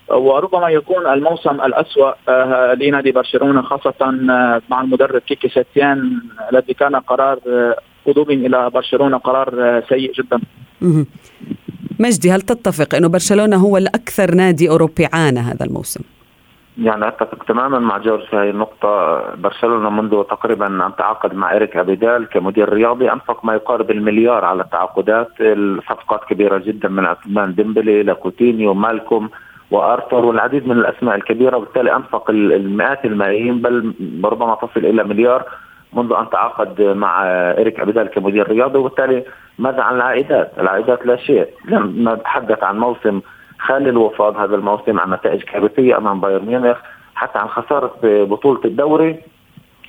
وربما 0.09 0.69
يكون 0.69 1.07
الموسم 1.07 1.61
الأسوأ 1.61 2.13
آه، 2.29 2.75
لنادي 2.75 3.13
برشلونة 3.13 3.63
خاصة 3.63 3.95
آه، 4.31 4.63
مع 4.71 4.81
المدرب 4.81 5.21
كيكي 5.21 5.49
سيتيان 5.49 6.21
الذي 6.53 6.75
كان 6.75 6.97
قرار 6.97 7.39
آه، 7.49 7.77
قدومه 8.07 8.47
إلى 8.47 8.71
برشلونة 8.71 9.17
قرار 9.19 9.83
سيء 9.89 10.13
جدا. 10.13 10.41
مجدي 12.01 12.31
هل 12.31 12.41
تتفق 12.41 12.95
أنه 12.95 13.09
برشلونة 13.09 13.57
هو 13.57 13.77
الأكثر 13.77 14.35
نادي 14.35 14.71
أوروبي 14.71 15.09
عانى 15.13 15.41
هذا 15.41 15.67
الموسم؟ 15.67 16.01
يعني 16.79 17.09
أتفق 17.09 17.45
تماما 17.45 17.79
مع 17.79 17.99
جورج 17.99 18.27
في 18.27 18.37
هذه 18.37 18.51
النقطة. 18.51 19.23
برشلونة 19.35 19.91
منذ 19.91 20.23
تقريبا 20.23 20.67
أن 20.67 20.93
تعاقد 20.99 21.35
مع 21.35 21.57
إريك 21.57 21.77
أبيدال 21.77 22.29
كمدير 22.29 22.73
رياضي 22.73 23.13
أنفق 23.13 23.45
ما 23.45 23.55
يقارب 23.55 23.91
المليار 23.91 24.45
على 24.45 24.63
التعاقدات. 24.63 25.29
الصفقات 25.41 26.25
كبيرة 26.25 26.59
جدا 26.59 26.89
من 26.89 27.07
عثمان 27.07 27.55
ديمبلي 27.55 28.03
لكوتينيو 28.03 28.75
مالكوم. 28.75 29.31
وارثر 29.71 30.25
والعديد 30.25 30.69
من 30.69 30.79
الأسماء 30.79 31.15
الكبيرة 31.15 31.57
وبالتالي 31.57 31.97
أنفق 31.97 32.31
المئات 32.31 33.05
الملايين 33.05 33.59
بل 33.59 33.95
ربما 34.25 34.55
تصل 34.55 34.87
إلى 34.87 35.05
مليار 35.05 35.45
منذ 35.93 36.13
أن 36.13 36.31
تعاقد 36.31 36.83
مع 36.83 37.23
اريك 37.53 37.81
أبيدال 37.81 38.07
كمدير 38.07 38.49
رياضي 38.49 38.79
وبالتالي 38.79 39.25
ماذا 39.59 39.83
عن 39.83 39.95
العائدات؟ 39.97 40.53
العائدات 40.59 41.07
لا 41.07 41.17
شيء، 41.17 41.47
لم 41.65 42.09
نتحدث 42.09 42.65
عن 42.65 42.79
موسم 42.79 43.21
خالي 43.59 43.91
الوفاض 43.91 44.37
هذا 44.37 44.55
الموسم 44.55 45.01
عن 45.01 45.11
نتائج 45.11 45.43
كارثية 45.43 45.97
أمام 45.97 46.21
بايرن 46.21 46.47
ميونخ 46.47 46.77
حتى 47.15 47.39
عن 47.39 47.49
خسارة 47.49 47.95
بطولة 48.03 48.61
الدوري 48.65 49.17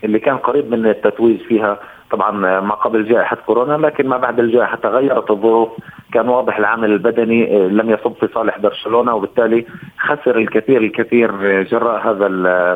اللي 0.04 0.20
كان 0.20 0.38
قريب 0.38 0.72
من 0.72 0.88
التتويج 0.88 1.38
فيها 1.42 1.80
طبعا 2.12 2.32
ما 2.60 2.74
قبل 2.76 3.10
جائحة 3.10 3.38
كورونا 3.46 3.88
لكن 3.88 4.08
ما 4.08 4.18
بعد 4.18 4.40
الجائحة 4.40 4.76
تغيرت 4.76 5.32
الظروف. 5.32 5.70
كان 6.14 6.30
واضح 6.30 6.58
العامل 6.58 6.92
البدني 6.92 7.58
آه، 7.58 7.68
لم 7.68 7.90
يصب 7.90 8.14
في 8.20 8.28
صالح 8.34 8.60
برشلونة 8.60 9.16
وبالتالي 9.16 9.66
خسر 10.00 10.38
الكثير 10.38 10.82
الكثير 10.82 11.32
جراء 11.64 12.10
هذا 12.10 12.28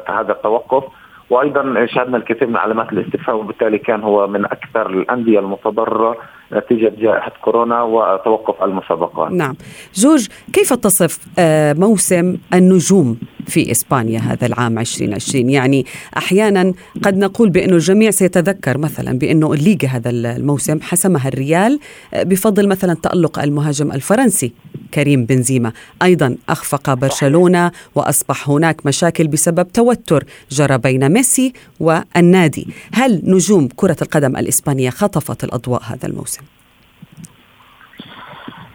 هذا 0.07 0.31
التوقف. 0.31 0.83
وأيضا 1.29 1.85
شهدنا 1.85 2.17
الكثير 2.17 2.47
من 2.47 2.57
علامات 2.57 2.93
الاستفهام 2.93 3.37
وبالتالي 3.37 3.77
كان 3.77 4.01
هو 4.01 4.27
من 4.27 4.45
أكثر 4.45 4.89
الأندية 4.89 5.39
المتضررة 5.39 6.17
نتيجة 6.53 6.93
جائحة 6.97 7.31
كورونا 7.41 7.81
وتوقف 7.81 8.63
المسابقات. 8.63 9.31
نعم، 9.31 9.55
جورج 9.95 10.27
كيف 10.53 10.73
تصف 10.73 11.19
آه، 11.39 11.73
موسم 11.73 12.37
النجوم؟ 12.53 13.17
في 13.47 13.71
إسبانيا 13.71 14.19
هذا 14.19 14.45
العام 14.45 14.79
2020 14.79 15.49
يعني 15.49 15.85
أحيانا 16.17 16.73
قد 17.03 17.17
نقول 17.17 17.49
بأنه 17.49 17.73
الجميع 17.73 18.11
سيتذكر 18.11 18.77
مثلا 18.77 19.17
بأنه 19.17 19.53
الليغا 19.53 19.87
هذا 19.87 20.09
الموسم 20.09 20.81
حسمها 20.81 21.27
الريال 21.27 21.79
آه، 22.13 22.23
بفضل 22.23 22.67
مثلا 22.67 22.93
تألق 22.93 23.39
المهاجم 23.39 23.91
الفرنسي 23.91 24.51
كريم 24.93 25.25
بنزيما. 25.25 25.71
أيضا 26.01 26.35
أخفق 26.49 26.93
برشلونة 26.93 27.71
وأصبح 27.95 28.49
هناك 28.49 28.85
مشاكل 28.85 29.27
بسبب 29.27 29.71
توتر 29.71 30.25
جرى 30.51 30.77
بين 30.77 31.09
ميسي 31.09 31.53
والنادي. 31.79 32.67
هل 32.93 33.21
نجوم 33.23 33.67
كرة 33.75 33.97
القدم 34.01 34.37
الإسبانية 34.37 34.89
خطفت 34.89 35.43
الأضواء 35.43 35.81
هذا 35.83 36.07
الموسم؟ 36.07 36.41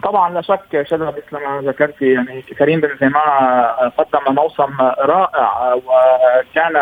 طبعا 0.07 0.33
لا 0.33 0.41
شك 0.41 0.87
شباب 0.89 1.15
مثل 1.17 1.43
ما 1.45 1.61
ذكرت 1.71 2.01
يعني 2.01 2.41
كريم 2.41 2.79
بنزيما 2.79 3.21
قدم 3.97 4.35
موسم 4.35 4.69
رائع 4.99 5.73
وكان 5.73 6.75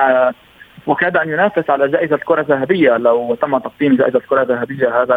وكاد 0.88 1.18
أن 1.18 1.30
ينافس 1.30 1.70
على 1.70 1.88
جائزة 1.88 2.18
كرة 2.18 2.46
ذهبية 2.50 2.98
لو 2.98 3.36
تم 3.36 3.58
تقديم 3.58 3.96
جائزة 3.96 4.22
كرة 4.30 4.44
ذهبية 4.44 5.02
هذا 5.02 5.16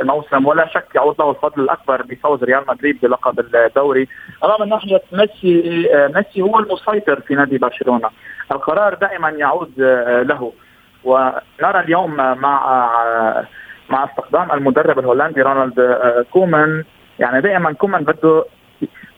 الموسم. 0.00 0.46
ولا 0.46 0.66
شك 0.66 0.94
يعود 0.94 1.14
له 1.18 1.30
الفضل 1.30 1.62
الأكبر 1.62 2.02
بفوز 2.02 2.44
ريال 2.44 2.64
مدريد 2.68 2.98
بلقب 3.02 3.40
الدوري. 3.40 4.08
من 4.60 4.68
ناحية 4.68 5.02
ميسي 5.12 5.88
ميسي 6.14 6.42
هو 6.42 6.58
المسيطر 6.58 7.20
في 7.20 7.34
نادي 7.34 7.58
برشلونة. 7.58 8.10
القرار 8.52 8.94
دائما 8.94 9.30
يعود 9.30 9.80
له. 10.28 10.52
ونرى 11.04 11.80
اليوم 11.80 12.16
مع 12.16 12.90
مع 13.90 14.04
استخدام 14.04 14.52
المدرب 14.52 14.98
الهولندي 14.98 15.42
رونالد 15.42 15.80
كومان 16.32 16.84
يعني 17.22 17.40
دائما 17.40 17.72
كومان 17.72 18.04
بده 18.04 18.44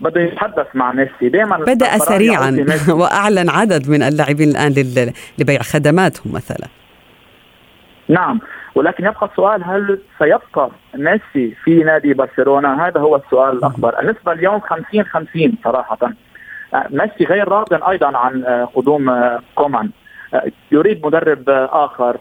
بده 0.00 0.20
يتحدث 0.20 0.66
مع 0.74 0.92
ميسي. 0.92 1.28
دائما 1.28 1.56
بدأ 1.56 1.98
سريعا 1.98 2.66
وأعلن 3.00 3.50
عدد 3.50 3.88
من 3.88 4.02
اللاعبين 4.02 4.48
الآن 4.48 4.72
لبيع 5.38 5.62
خدماتهم 5.62 6.32
مثلا. 6.32 6.66
نعم. 8.08 8.40
ولكن 8.74 9.04
يبقى 9.04 9.26
السؤال 9.26 9.64
هل 9.64 9.98
سيبقى 10.18 10.70
ميسي 10.94 11.56
في 11.64 11.84
نادي 11.84 12.14
برشلونة؟ 12.14 12.86
هذا 12.86 13.00
هو 13.00 13.16
السؤال 13.16 13.56
الأكبر. 13.56 14.00
النسبة 14.00 14.32
اليوم 14.32 14.60
50 14.60 15.04
50 15.04 15.54
صراحة. 15.64 15.98
آه، 16.74 16.86
ميسي 16.90 17.24
غير 17.24 17.48
راض 17.48 17.88
أيضا 17.88 18.16
عن 18.16 18.44
آه، 18.44 18.64
قدوم 18.64 19.10
آه، 19.10 19.40
كومان. 19.54 19.90
يريد 20.72 21.06
مدرب 21.06 21.50
آخر. 21.72 22.16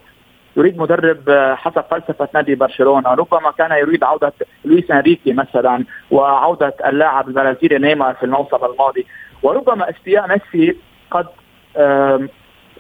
يريد 0.57 0.77
مدرب 0.77 1.29
حسب 1.55 1.83
فلسفة 1.91 2.27
نادي 2.33 2.55
برشلونة، 2.55 3.09
ربما 3.09 3.51
كان 3.57 3.71
يريد 3.71 4.03
عودة 4.03 4.33
لويس 4.65 4.91
إنريكي 4.91 5.33
مثلا 5.33 5.85
وعودة 6.11 6.73
اللاعب 6.85 7.27
البرازيلي 7.27 7.77
نيمار 7.77 8.13
في 8.13 8.23
الموسم 8.23 8.65
الماضي، 8.65 9.05
وربما 9.43 9.89
استياء 9.89 10.27
ميسي 10.27 10.77
قد 11.11 11.27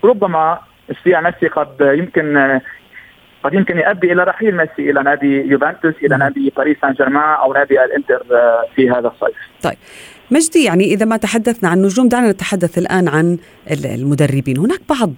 ربما 0.03 0.59
استياء 0.91 1.21
ميسي 1.21 1.47
قد 1.47 1.81
يمكن 1.81 2.59
قد 3.43 3.53
يمكن 3.53 3.77
يؤدي 3.77 4.13
إلى 4.13 4.23
رحيل 4.23 4.55
ميسي 4.55 4.91
إلى 4.91 5.03
نادي 5.03 5.41
يوفنتوس 5.47 5.95
إلى 6.03 6.17
نادي 6.17 6.53
باريس 6.57 6.77
سان 6.81 6.93
جيرمان 6.93 7.35
أو 7.35 7.53
نادي 7.53 7.83
الإنتر 7.83 8.23
في 8.75 8.91
هذا 8.91 9.07
الصيف. 9.07 9.37
طيب. 9.63 9.77
مجدي 10.31 10.63
يعني 10.63 10.93
إذا 10.93 11.05
ما 11.05 11.17
تحدثنا 11.17 11.69
عن 11.69 11.81
نجوم 11.81 12.07
دعنا 12.07 12.31
نتحدث 12.31 12.77
الآن 12.77 13.07
عن 13.07 13.37
المدربين. 13.71 14.57
هناك 14.57 14.79
بعض 14.89 15.11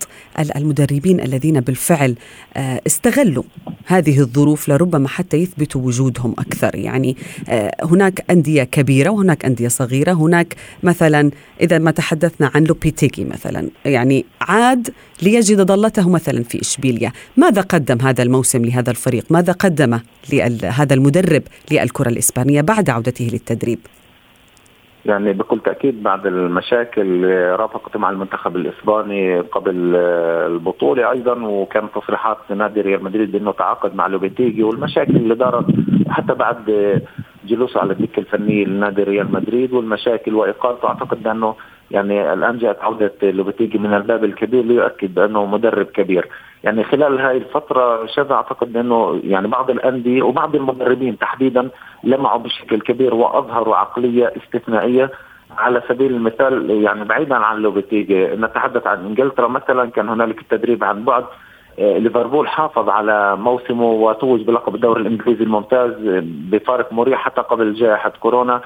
المدربين 0.56 1.20
الذين 1.20 1.60
بالفعل 1.60 2.16
آه، 2.58 2.82
استغلوا 2.88 3.44
هذه 3.86 4.20
الظروف 4.20 4.70
لربما 4.70 5.08
حتى 5.08 5.38
يثبتوا 5.38 5.82
وجودهم 5.82 6.36
أكثر. 6.40 6.76
يعني 6.76 7.18
آه، 7.50 7.72
هناك 7.84 8.26
أندية 8.30 8.64
كبيرة 8.64 9.10
وهناك 9.10 9.46
أندية 9.46 9.68
صغيرة. 9.68 10.12
هناك 10.12 10.56
مثلا 10.84 11.32
إذا 11.62 11.78
ما 11.78 11.92
تحدثنا 11.92 12.52
عن 12.56 12.64
لوبيتيكي 12.64 13.24
مثلا 13.24 13.70
يعني 13.86 14.26
عاد 14.42 14.90
ليجد 15.22 15.62
ضلته 15.62 16.10
مثلا 16.10 16.44
في 16.44 16.62
إشبيليا. 16.62 17.12
ماذا 17.38 17.62
قدم 17.62 18.02
هذا 18.02 18.24
الموسم 18.24 18.66
لهذا 18.66 18.92
الفريق؟ 18.92 19.26
ماذا 19.30 19.54
قدم 19.54 20.00
هذا 20.64 20.94
المدرب 20.94 21.44
للكرة 21.72 22.10
الإسبانية 22.10 22.62
بعد 22.62 22.90
عودته 22.90 23.30
للتدريب؟ 23.32 23.80
يعني 25.06 25.34
بكل 25.34 25.60
تأكيد 25.60 26.04
بعد 26.04 26.26
المشاكل 26.28 27.26
رافقت 27.36 27.98
مع 27.98 28.10
المنتخب 28.10 28.56
الإسباني 28.56 29.40
قبل 29.40 29.96
البطولة 29.96 31.12
أيضا 31.12 31.46
وكانت 31.46 31.90
تصريحات 31.96 32.38
نادي 32.50 32.82
ريال 32.82 33.04
مدريد 33.04 33.32
بأنه 33.32 33.52
تعاقد 33.52 33.96
مع 33.96 34.08
لوبيتيجي 34.08 34.64
والمشاكل 34.64 35.16
اللي 35.16 35.36
دارت 35.36 35.66
حتى 36.10 36.34
بعد 36.34 36.66
جلوسه 37.46 37.80
على 37.80 37.94
الدكة 37.94 38.20
الفنية 38.20 38.66
لنادي 38.66 39.04
ريال 39.04 39.32
مدريد 39.32 39.74
والمشاكل 39.74 40.36
واقالته 40.36 40.88
أعتقد 40.88 41.24
بأنه 41.24 41.56
يعني 41.92 42.34
الآن 42.34 42.58
جاءت 42.58 42.82
عودة 42.82 43.14
لوبيتيجي 43.24 43.78
من 43.78 43.94
الباب 43.94 44.24
الكبير 44.24 44.64
ليؤكد 44.64 45.14
بأنه 45.14 45.46
مدرب 45.46 45.86
كبير. 45.86 46.28
يعني 46.64 46.84
خلال 46.84 47.20
هاي 47.20 47.38
الفترة 47.38 48.06
شذا 48.06 48.34
أعتقد 48.34 48.74
بأنه 48.74 49.22
يعني 49.24 49.48
بعض 49.48 49.70
الأندية 49.70 50.24
وبعض 50.24 50.56
المدربين 50.56 51.18
تحديدا 51.18 51.70
لمعوا 52.04 52.40
بشكل 52.40 52.82
كبير 52.82 53.16
وأظهروا 53.16 53.76
عقلية 53.76 54.34
استثنائية. 54.38 55.12
على 55.58 55.82
سبيل 55.90 56.12
المثال 56.12 56.70
يعني 56.70 57.04
بعيدا 57.06 57.36
عن 57.36 57.58
لوبيتيجي 57.58 58.26
نتحدث 58.26 58.88
عن 58.88 59.06
إنجلترا. 59.06 59.48
مثلا 59.48 59.90
كان 59.90 60.10
هنالك 60.10 60.42
التدريب 60.42 60.84
عن 60.84 61.04
بعد 61.04 61.26
ليفربول 61.78 62.48
حافظ 62.48 62.90
على 62.90 63.36
موسمه 63.36 63.86
وتوج 63.86 64.42
بلقب 64.42 64.76
الدوري 64.76 65.02
الإنجليزي 65.02 65.44
الممتاز 65.44 65.92
بفارق 66.52 66.94
مريح 66.94 67.20
حتى 67.20 67.42
قبل 67.42 67.74
جائحة 67.74 68.10
كورونا. 68.10 68.62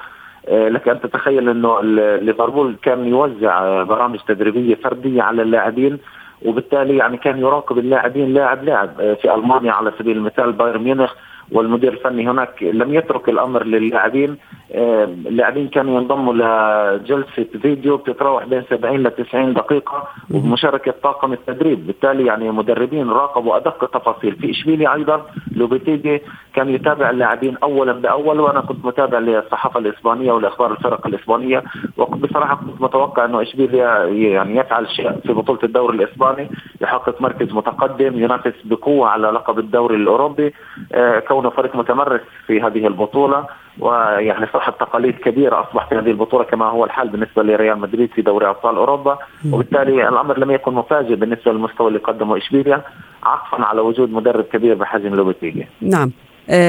لك 0.48 0.88
أن 0.88 1.00
تتخيل 1.00 1.48
أنه 1.48 1.82
ليفربول 2.16 2.76
كان 2.82 3.06
يوزع 3.06 3.82
برامج 3.82 4.18
تدريبية 4.28 4.74
فردية 4.74 5.22
على 5.22 5.42
اللاعبين 5.42 5.98
وبالتالي 6.44 6.96
يعني 6.96 7.16
كان 7.16 7.38
يراقب 7.38 7.78
اللاعبين 7.78 8.34
لاعب 8.34 8.64
لاعب 8.64 8.90
في 9.22 9.34
ألمانيا 9.34 9.72
على 9.72 9.92
سبيل 9.98 10.16
المثال 10.16 10.52
بايرن 10.52 10.82
ميونخ 10.82 11.14
والمدير 11.52 11.92
الفني 11.92 12.28
هناك 12.28 12.62
لم 12.62 12.94
يترك 12.94 13.28
الأمر 13.28 13.64
للاعبين 13.64 14.36
آه، 14.72 15.04
اللاعبين 15.04 15.68
كانوا 15.68 16.00
ينضموا 16.00 16.34
لجلسة 16.34 17.46
فيديو 17.62 17.96
بتتراوح 17.96 18.44
بين 18.44 18.62
70 18.70 19.02
ل 19.02 19.10
90 19.10 19.54
دقيقة 19.54 20.08
وبمشاركة 20.34 20.94
طاقم 21.02 21.32
التدريب. 21.32 21.86
بالتالي 21.86 22.26
يعني 22.26 22.50
مدربين 22.50 23.10
راقبوا 23.10 23.56
أدق 23.56 23.84
التفاصيل 23.84 24.36
في 24.36 24.50
إشبيليا 24.50 24.94
أيضا 24.94 25.26
لوبيتيجي 25.56 26.22
كان 26.54 26.68
يتابع 26.68 27.10
اللاعبين 27.10 27.56
اولا 27.62 27.92
بأول 27.92 28.40
وأنا 28.40 28.60
كنت 28.60 28.84
متابع 28.84 29.18
للصحافة 29.18 29.80
الإسبانية 29.80 30.32
ولاخبار 30.32 30.72
الفرق 30.72 31.06
الإسبانية 31.06 31.64
وبصراحة 31.96 32.54
كنت 32.54 32.80
متوقع 32.82 33.24
إنه 33.24 33.42
إشبيليا 33.42 34.04
يعني 34.04 34.56
يفعل 34.56 34.88
شيء 34.88 35.12
في 35.26 35.32
بطولة 35.32 35.60
الدوري 35.64 35.96
الإسباني 35.96 36.50
يحقق 36.80 37.22
مركز 37.22 37.52
متقدم 37.52 38.22
ينافس 38.24 38.54
بقوة 38.64 39.08
على 39.08 39.28
لقب 39.28 39.58
الدوري 39.58 39.96
الأوروبي 39.96 40.54
آه، 40.92 41.18
كونه 41.18 41.50
فريق 41.50 41.76
متمرس 41.76 42.20
في 42.46 42.60
هذه 42.60 42.86
البطولة 42.86 43.44
ويعني 43.78 44.46
صاحب 44.52 44.72
تقاليد 44.78 45.14
كبيرة 45.14 45.60
اصبح 45.60 45.88
في 45.88 45.94
هذه 45.94 46.10
البطولة 46.10 46.44
كما 46.44 46.64
هو 46.64 46.84
الحال 46.84 47.08
بالنسبة 47.08 47.42
لريال 47.42 47.78
مدريد 47.78 48.10
في 48.10 48.22
دوري 48.22 48.46
أبطال 48.48 48.76
أوروبا. 48.76 49.18
وبالتالي 49.52 50.08
الأمر 50.08 50.38
لم 50.38 50.50
يكن 50.50 50.74
مفاجئ 50.74 51.14
بالنسبة 51.14 51.52
للمستوى 51.52 51.88
اللي 51.88 51.98
قدمه 51.98 52.36
إشبيليا 52.36 52.82
عطفا 53.22 53.64
على 53.64 53.80
وجود 53.80 54.12
مدرب 54.12 54.44
كبير 54.44 54.74
بحجم 54.74 55.14
لوبيتيجي. 55.14 55.66
نعم. 55.80 56.10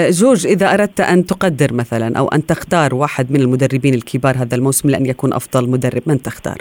جورج 0.09 0.47
إذا 0.47 0.73
أردت 0.73 1.00
أن 1.00 1.25
تقدر 1.25 1.73
مثلا 1.73 2.17
أو 2.17 2.27
أن 2.27 2.45
تختار 2.45 2.95
واحد 2.95 3.31
من 3.31 3.41
المدربين 3.41 3.93
الكبار 3.93 4.35
هذا 4.38 4.55
الموسم 4.55 4.89
لأن 4.89 5.05
يكون 5.05 5.33
أفضل 5.33 5.69
مدرب 5.69 6.01
من 6.05 6.21
تختار؟ 6.21 6.57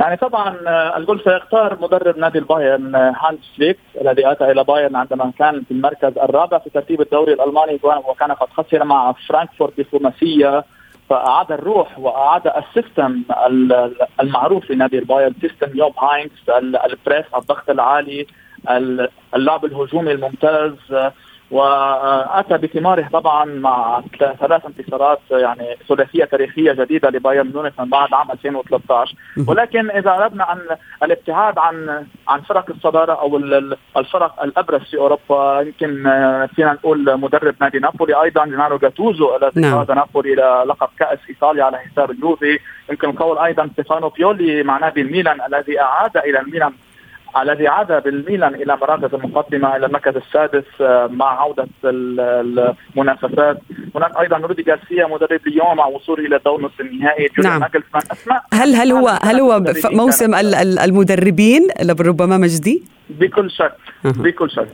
يعني 0.00 0.16
طبعا 0.16 0.56
آه، 0.66 0.96
الكل 0.96 1.20
سيختار 1.24 1.78
مدرب 1.80 2.18
نادي 2.18 2.38
البايرن 2.38 2.94
آه، 2.94 3.14
هانس 3.20 3.38
فليك 3.56 3.78
الذي 4.00 4.30
أتى 4.30 4.50
إلى 4.50 4.64
بايرن 4.64 4.96
عندما 4.96 5.32
كان 5.38 5.62
في 5.68 5.70
المركز 5.70 6.18
الرابع 6.18 6.58
في 6.58 6.70
ترتيب 6.70 7.00
الدوري 7.00 7.32
الألماني 7.32 7.80
وكان 7.84 8.32
قد 8.32 8.48
خسر 8.48 8.84
مع 8.84 9.14
فرانكفورت 9.28 9.80
بخماسيه 9.80 10.64
فأعاد 11.10 11.52
الروح 11.52 11.98
وأعاد 11.98 12.42
ال 12.46 12.57
system 12.57 13.22
المعروف 14.20 14.70
لنادي 14.70 14.98
البايرن 14.98 15.34
system 15.40 15.78
يوب 15.78 15.92
هاينكس 15.98 16.48
ال 16.84 16.91
press 16.91 17.24
الضغط 17.36 17.70
العالي 17.70 18.26
اللعب 19.34 19.64
الهجومي 19.64 20.12
الممتاز 20.12 20.72
وأتى 21.50 22.58
بثماره 22.58 23.08
طبعا 23.12 23.44
مع 23.44 24.02
ثلاث 24.40 24.66
انتصارات 24.66 25.20
يعني 25.30 25.76
ثلاثية 25.88 26.24
تاريخية 26.24 26.72
جديدة 26.72 27.10
لبايرن 27.10 27.52
ميونخ 27.54 27.80
من 27.80 27.88
بعد 27.88 28.14
عام 28.14 28.30
2013 28.30 29.14
ولكن 29.46 29.90
إذا 29.90 30.10
أردنا 30.10 30.44
عن 30.44 30.58
الابتعاد 31.02 31.58
عن 31.58 32.06
عن 32.28 32.40
فرق 32.40 32.70
الصدارة 32.70 33.12
أو 33.12 33.36
الفرق 33.96 34.42
الأبرز 34.42 34.80
في 34.80 34.96
أوروبا 34.96 35.60
يمكن 35.60 36.02
فينا 36.56 36.72
نقول 36.72 37.20
مدرب 37.20 37.54
نادي 37.60 37.78
نابولي 37.78 38.22
أيضا 38.22 38.44
جينارو 38.44 38.78
جاتوزو 38.78 39.36
الذي 39.36 39.60
نعم. 39.60 39.74
قاد 39.74 39.90
نابولي 39.90 40.32
إلى 40.32 40.64
لقب 40.66 40.88
كأس 40.98 41.18
إيطاليا 41.28 41.64
على 41.64 41.78
حساب 41.78 42.10
اليوفي. 42.10 42.58
يمكن 42.90 43.08
القول 43.08 43.38
أيضا 43.38 43.70
ستيفانو 43.72 44.08
بيولي 44.08 44.62
مع 44.62 44.78
نادي 44.78 45.00
الميلان 45.00 45.38
الذي 45.48 45.80
أعاد 45.80 46.16
إلى 46.16 46.40
الميلان 46.40 46.72
الذي 47.42 47.68
عاد 47.68 48.02
بالميلان 48.02 48.54
إلى 48.54 48.76
مراكز 48.76 49.14
المقدمه 49.14 49.76
إلى 49.76 49.86
المركز 49.86 50.16
السادس 50.16 50.64
آه، 50.80 51.06
مع 51.06 51.40
عودة 51.40 51.68
المنافسات. 51.84 53.58
هناك 53.94 54.20
أيضا 54.20 54.36
رودي 54.36 54.64
غارسيا 54.70 55.06
مدرب 55.06 55.40
ليون 55.46 55.76
مع 55.76 55.86
وصوله 55.86 56.26
إلى 56.26 56.40
دور 56.44 56.62
نصف 56.62 56.80
النهائي. 56.80 57.28
نعم. 57.44 57.64
أسماء؟ 58.12 58.42
هل 58.52 58.74
هل 58.74 58.92
هو 58.92 59.08
هل 59.22 59.40
هو 59.40 59.62
موسم 59.92 60.34
المدربين؟ 60.84 61.68
ربما 62.00 62.38
مجدي؟ 62.38 62.82
بكل 63.10 63.50
شك 63.50 63.72
بكل 64.04 64.50
شك 64.50 64.68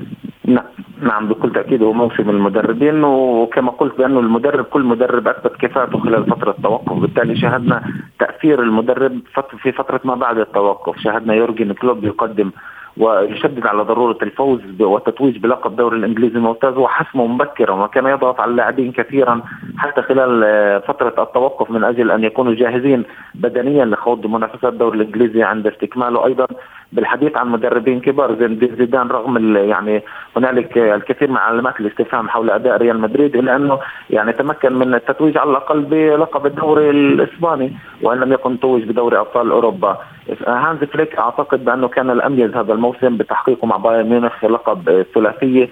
نعم 0.44 0.64
نعم 1.00 1.28
بكل 1.28 1.52
تأكيد. 1.52 1.82
هو 1.82 1.92
موسم 1.92 2.30
المدربين 2.30 3.04
وكما 3.04 3.70
قلت 3.70 3.98
بانه 3.98 4.20
المدرب 4.20 4.64
كل 4.64 4.82
مدرب 4.82 5.28
أثبت 5.28 5.56
كفاءته 5.56 5.98
خلال 5.98 6.26
فترة 6.26 6.50
التوقف. 6.50 6.92
بالتالي 6.92 7.36
شاهدنا 7.36 7.82
تأثير 8.18 8.62
المدرب 8.62 9.20
في 9.62 9.72
فترة 9.72 10.00
ما 10.04 10.14
بعد 10.14 10.38
التوقف. 10.38 10.98
شاهدنا 10.98 11.34
يورجن 11.34 11.72
كلوب 11.72 12.04
يقدم 12.04 12.50
ويشدد 12.96 13.66
على 13.66 13.82
ضرورة 13.82 14.18
الفوز 14.22 14.60
والتتويج 14.80 15.38
بلقب 15.38 15.76
دوري 15.76 15.96
الإنجليزي 15.96 16.36
الممتاز 16.36 16.76
وحسمه 16.76 17.26
مبكرا. 17.26 17.72
وكان 17.72 18.06
يضغط 18.06 18.40
على 18.40 18.50
اللاعبين 18.50 18.92
كثيرا 18.92 19.42
حتى 19.78 20.02
خلال 20.02 20.42
آه، 20.44 20.78
فترة 20.78 21.22
التوقف 21.22 21.70
من 21.70 21.84
أجل 21.84 22.10
أن 22.10 22.24
يكونوا 22.24 22.54
جاهزين 22.54 23.02
بدنيا 23.34 23.84
لخوض 23.84 24.26
منافسات 24.26 24.72
الدوري 24.72 24.98
الإنجليزي 24.98 25.42
عند 25.42 25.66
استكماله. 25.66 26.26
أيضا 26.26 26.46
بالحديث 26.92 27.36
عن 27.36 27.48
مدربين 27.48 28.00
كبار 28.00 28.34
زي 28.34 28.74
زيدان 28.78 29.08
رغم 29.08 29.56
يعني 29.56 30.02
هنالك 30.36 30.78
الكثير 30.78 31.30
من 31.30 31.36
علامات 31.36 31.80
الاستفهام 31.80 32.28
حول 32.28 32.50
أداء 32.50 32.76
ريال 32.76 33.00
مدريد 33.00 33.36
إلا 33.36 33.56
أنه 33.56 33.78
يعني 34.10 34.32
تمكن 34.32 34.72
من 34.72 34.94
التتويج 34.94 35.38
على 35.38 35.50
الأقل 35.50 35.80
بلقب 35.80 36.46
الدوري 36.46 36.90
الإسباني 36.90 37.72
وإن 38.02 38.20
لم 38.20 38.32
يكن 38.32 38.60
توج 38.60 38.82
بدوري 38.82 39.18
أبطال 39.18 39.50
أوروبا 39.50 39.98
هانز 40.46 40.84
فليك 40.84 41.18
أعتقد 41.18 41.64
بأنه 41.64 41.88
كان 41.88 42.10
الأميز 42.10 42.56
هذا 42.56 42.72
الموسم 42.72 43.16
بتحقيقه 43.16 43.66
مع 43.66 43.76
بايرن 43.76 44.08
ميونخ 44.08 44.44
لقب 44.44 45.04
ثلاثية 45.14 45.68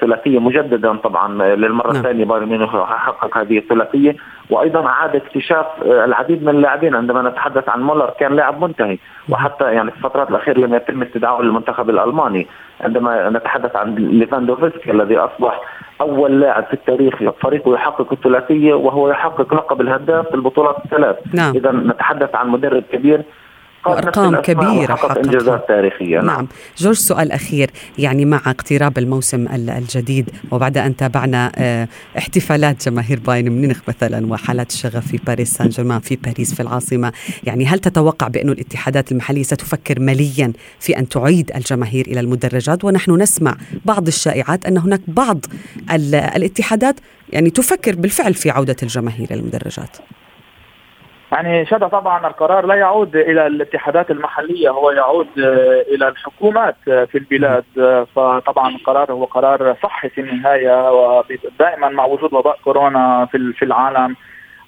ثلاثية 0.00 0.38
مجددا 0.38 0.96
طبعا 0.96 1.54
للمرة 1.56 1.92
نعم. 1.92 1.96
الثانية 1.96 2.24
بايرن 2.24 2.48
ميونخ 2.48 2.70
حقق 2.70 3.38
هذه 3.38 3.58
الثلاثية 3.58 4.16
وأيضا 4.50 4.86
اعاد 4.86 5.16
اكتشاف 5.16 5.66
العديد 5.82 6.42
من 6.42 6.48
اللاعبين 6.48 6.94
عندما 6.94 7.22
نتحدث 7.22 7.68
عن 7.68 7.82
مولر 7.82 8.10
كان 8.20 8.36
لاعب 8.36 8.64
منتهي 8.64 8.98
وحتى 9.28 9.72
يعني 9.72 9.90
في 9.90 9.96
الفترات 9.96 10.30
الأخيرة 10.30 10.58
لم 10.58 10.74
يتم 10.74 11.02
استدعائه 11.02 11.42
للمنتخب 11.42 11.90
الألماني 11.90 12.46
عندما 12.80 13.30
نتحدث 13.30 13.76
عن 13.76 13.94
ليفاندوفسكي 13.94 14.90
الذي 14.90 15.18
أصبح 15.18 15.60
أول 16.00 16.40
لاعب 16.40 16.64
في 16.64 16.74
التاريخ 16.74 17.14
فريقه 17.42 17.74
يحقق 17.74 18.12
الثلاثية 18.12 18.74
وهو 18.74 19.10
يحقق 19.10 19.54
لقب 19.54 19.80
الهداف 19.80 20.28
في 20.28 20.34
البطولات 20.34 20.76
الثلاث 20.84 21.16
نعم. 21.34 21.54
اذا 21.54 21.72
نتحدث 21.72 22.34
عن 22.34 22.48
مدرب 22.48 22.82
كبير 22.92 23.22
وأرقام 23.86 24.36
كبيرة 24.36 24.94
حقق 24.94 25.18
إنجازات 25.18 25.68
تاريخية. 25.68 26.16
نعم. 26.16 26.26
نعم. 26.26 26.46
جورج 26.78 26.96
سؤال 26.96 27.32
أخير. 27.32 27.70
يعني 27.98 28.24
مع 28.24 28.40
اقتراب 28.46 28.98
الموسم 28.98 29.46
الجديد 29.48 30.30
وبعد 30.50 30.78
أن 30.78 30.96
تابعنا 30.96 31.52
آه، 31.56 31.88
احتفالات 32.18 32.88
جماهير 32.88 33.20
بايرن 33.20 33.48
ميونخ 33.48 33.80
مثلا 33.88 34.26
وحالات 34.26 34.70
الشغف 34.70 35.06
في 35.06 35.16
باريس 35.26 35.52
سان 35.52 35.68
جيرمان 35.68 36.00
في 36.00 36.16
باريس 36.16 36.54
في 36.54 36.60
العاصمة 36.60 37.12
يعني 37.44 37.66
هل 37.66 37.78
تتوقع 37.78 38.28
بانه 38.28 38.52
الاتحادات 38.52 39.12
المحلية 39.12 39.42
ستفكر 39.42 40.00
ماليا 40.00 40.52
في 40.80 40.98
أن 40.98 41.08
تعيد 41.08 41.50
الجماهير 41.56 42.06
إلى 42.06 42.20
المدرجات؟ 42.20 42.84
ونحن 42.84 43.22
نسمع 43.22 43.56
بعض 43.84 44.06
الشائعات 44.06 44.66
أن 44.66 44.78
هناك 44.78 45.00
بعض 45.08 45.44
الاتحادات 46.36 46.94
يعني 47.32 47.50
تفكر 47.50 47.96
بالفعل 47.96 48.34
في 48.34 48.50
عودة 48.50 48.76
الجماهير 48.82 49.30
إلى 49.30 49.40
المدرجات. 49.40 49.96
يعني 51.34 51.66
شد 51.66 51.88
طبعا 51.88 52.26
القرار 52.26 52.66
لا 52.66 52.74
يعود 52.74 53.16
إلى 53.16 53.46
الاتحادات 53.46 54.10
المحلية 54.10 54.70
هو 54.70 54.90
يعود 54.90 55.28
آه، 55.38 55.84
إلى 55.94 56.08
الحكومات 56.08 56.76
آه، 56.88 57.04
في 57.04 57.18
البلاد. 57.18 57.64
آه، 57.78 58.06
فطبعا 58.16 58.68
القرار 58.68 59.12
هو 59.12 59.24
قرار 59.24 59.76
صحي 59.82 60.08
في 60.08 60.20
النهاية 60.20 60.90
ودائما 60.92 61.88
مع 61.88 62.04
وجود 62.04 62.34
وباء 62.34 62.58
كورونا 62.64 63.28
في 63.30 63.62
العالم. 63.62 64.16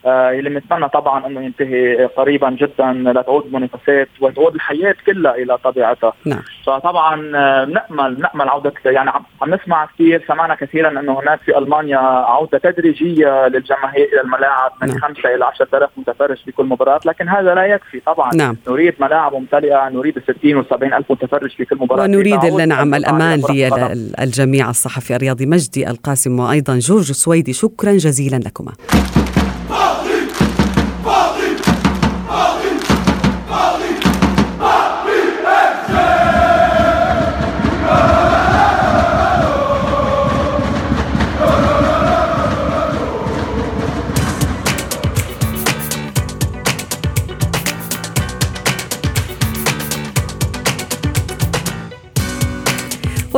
آه، 0.07 0.31
اللي 0.31 0.51
بنتمنى 0.51 0.88
طبعا 0.88 1.27
إنه 1.27 1.40
ينتهي 1.42 2.05
قريبا 2.05 2.51
جدا 2.51 2.92
لتعود 2.92 3.47
المنافسات 3.47 4.09
وتعود 4.21 4.55
الحياة 4.55 4.95
كلها 5.07 5.35
إلى 5.35 5.59
طبيعتها. 5.59 6.12
نعم. 6.27 6.42
فطبعا 6.66 7.37
آه، 7.37 7.64
نأمل 7.64 8.21
نأمل 8.21 8.49
عودة 8.49 8.73
يعني 8.85 9.11
عم 9.11 9.55
نسمع 9.55 9.87
كثير 9.87 10.25
سمعنا 10.29 10.55
كثيرا 10.55 11.01
إنه 11.01 11.21
هناك 11.21 11.40
في 11.40 11.59
ألمانيا 11.59 11.99
عودة 11.99 12.59
تدريجية 12.59 13.49
للجماهير 13.49 14.09
إلى 14.12 14.21
الملاعب 14.21 14.73
من 14.83 14.88
نعم. 14.88 14.99
5 14.99 15.35
إلى 15.35 15.45
10000 15.45 15.90
متفرج 15.97 16.37
في 16.45 16.53
كل 16.53 16.64
مباراة. 16.64 17.01
لكن 17.05 17.29
هذا 17.29 17.55
لا 17.55 17.64
يكفي 17.64 18.01
طبعا. 18.01 18.35
نعم. 18.35 18.57
نريد 18.69 18.95
ملاعب 19.01 19.35
ممتلئة 19.35 19.88
نريد 19.88 20.19
60 20.19 20.64
و70 20.64 20.95
ألف 20.95 21.11
متفرج 21.11 21.51
في 21.51 21.64
كل 21.64 21.77
مباراة. 21.77 22.03
ونريد 22.03 22.45
نعم 22.45 22.95
الأمان 22.95 23.42
للجميع 24.21 24.71
الصحفي 24.71 25.16
الرياضي 25.16 25.47
مجدي 25.47 25.90
القاسم 25.90 26.40
وأيضا 26.40 26.79
جورج 26.79 27.09
السويدي 27.11 27.53
شكرا 27.53 27.92
جزيلا 27.92 28.37
لكما. 28.37 28.73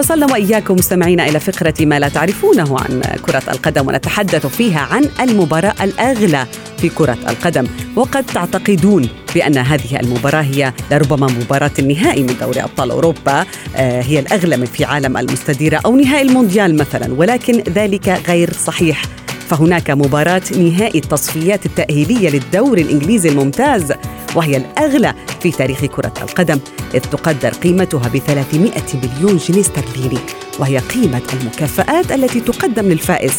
وصلنا 0.09 0.33
وإياكم 0.33 0.75
مستمعين 0.75 1.21
إلى 1.21 1.41
فقرة 1.41 1.75
ما 1.81 1.99
لا 1.99 2.09
تعرفونه 2.09 2.81
عن 2.81 3.01
كرة 3.01 3.43
القدم 3.49 3.89
ونتحدث 3.89 4.47
فيها 4.47 4.81
عن 4.81 5.09
المباراة 5.21 5.75
الأغلى 5.83 6.47
في 6.79 6.89
كرة 6.89 7.19
القدم. 7.29 7.67
وقد 7.97 8.25
تعتقدون 8.27 9.09
بأن 9.35 9.59
هذه 9.59 10.01
المباراة 10.01 10.43
هي 10.43 10.73
لربما 10.91 11.27
مباراة 11.27 11.71
النهائي 11.79 12.23
من 12.23 12.37
دوري 12.41 12.63
أبطال 12.63 12.91
أوروبا 12.91 13.47
آه، 13.77 14.03
هي 14.03 14.19
الأغلى 14.19 14.67
في 14.67 14.85
عالم 14.85 15.17
المستديرة 15.17 15.81
أو 15.87 15.97
نهائي 15.97 16.23
المونديال 16.23 16.77
مثلا 16.77 17.15
ولكن 17.15 17.63
ذلك 17.75 18.23
غير 18.29 18.53
صحيح. 18.53 19.03
فهناك 19.49 19.91
مباراة 19.91 20.43
نهائي 20.57 20.99
التصفيات 20.99 21.67
التأهيلية 21.67 22.31
للدوري 22.31 22.83
الإنجليزي 22.83 23.29
الممتاز. 23.29 23.93
وهي 24.35 24.57
الأغلى 24.57 25.15
في 25.41 25.51
تاريخ 25.51 25.85
كرة 25.85 26.13
القدم 26.23 26.59
إذ 26.95 27.01
تقدر 27.01 27.49
قيمتها 27.49 28.09
ب 28.09 28.19
300 28.19 28.73
مليون 28.95 29.37
جنيه 29.37 29.61
استرليني 29.61 30.19
وهي 30.59 30.79
قيمة 30.79 31.23
المكافآت 31.41 32.13
التي 32.13 32.41
تقدم 32.41 32.89
للفائز. 32.89 33.33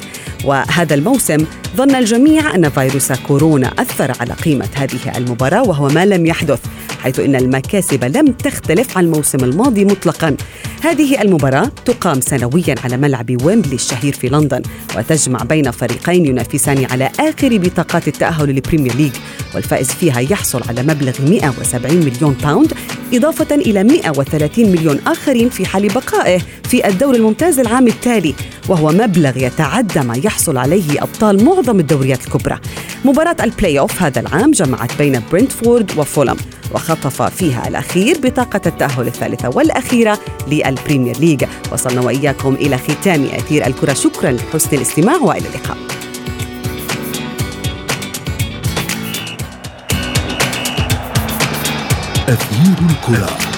وهذا 0.45 0.95
الموسم 0.95 1.45
ظن 1.75 1.95
الجميع 1.95 2.55
أن 2.55 2.69
فيروس 2.69 3.11
كورونا 3.11 3.73
أثر 3.79 4.11
على 4.19 4.33
قيمة 4.33 4.67
هذه 4.75 5.17
المباراة 5.17 5.61
وهو 5.61 5.87
ما 5.87 6.05
لم 6.05 6.25
يحدث 6.25 6.59
حيث 7.03 7.19
إن 7.19 7.35
المكاسب 7.35 8.03
لم 8.03 8.27
تختلف 8.31 8.97
عن 8.97 9.03
الموسم 9.03 9.43
الماضي 9.43 9.85
مطلقا. 9.85 10.35
هذه 10.81 11.21
المباراة 11.21 11.71
تقام 11.85 12.21
سنويا 12.21 12.75
على 12.83 12.97
ملعب 12.97 13.43
ويمبلي 13.43 13.75
الشهير 13.75 14.13
في 14.13 14.29
لندن 14.29 14.61
وتجمع 14.97 15.43
بين 15.43 15.71
فريقين 15.71 16.25
ينافسان 16.25 16.85
على 16.91 17.09
آخر 17.19 17.57
بطاقات 17.57 18.07
التأهل 18.07 18.49
لل 18.49 18.60
Premier 18.60 18.95
League. 18.95 19.13
والفائز 19.55 19.87
فيها 19.87 20.19
يحصل 20.19 20.61
على 20.69 20.83
مبلغ 20.83 21.13
170 21.21 21.95
مليون 21.95 22.33
pound 22.43 22.73
إضافة 23.13 23.55
إلى 23.55 23.83
130 23.83 24.65
مليون 24.71 24.99
آخرين 25.07 25.49
في 25.49 25.65
حال 25.65 25.87
بقائه 25.87 26.41
في 26.63 26.87
الدور 26.87 27.15
الممتاز 27.15 27.59
العام 27.59 27.87
التالي 27.87 28.35
وهو 28.69 28.91
مبلغ 28.91 29.37
يتعدى 29.37 29.99
ما 29.99 30.17
يحصل 30.17 30.57
عليه 30.57 31.03
أبطال 31.03 31.45
معظم 31.45 31.79
الدوريات 31.79 32.27
الكبرى. 32.27 32.59
مباراة 33.05 33.35
ال 33.43 33.79
playoff 33.79 34.03
هذا 34.03 34.19
العام 34.19 34.51
جمعت 34.51 34.97
بين 34.97 35.21
برنتفورد 35.31 35.91
وفولهام 35.97 36.37
وخطف 36.73 37.21
فيها 37.21 37.67
الأخير 37.67 38.17
بطاقة 38.23 38.61
التأهل 38.65 39.07
الثالثة 39.07 39.49
والأخيرة 39.49 40.19
لل 40.47 40.63
Premier 40.63 41.17
League 41.17 41.43
وصلنا 41.71 42.01
وإياكم 42.01 42.53
إلى 42.53 42.77
ختام 42.77 43.25
أثير 43.25 43.67
الكرة. 43.67 43.93
شكرا 43.93 44.31
لحسن 44.31 44.77
الاستماع 44.77 45.17
وإلى 45.17 45.45
اللقاء. 45.47 45.77
أثير 52.29 52.89
الكرة. 52.89 53.48